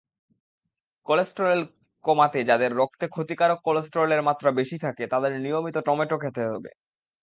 [1.07, 1.61] Cholesterol
[2.05, 6.71] কমাতেযাদের রক্তে ক্ষতিকারক কোলেস্টেরলের মাত্রা বেশি থাকে, তাদের নিয়মিত টমেটো খেতে হবে।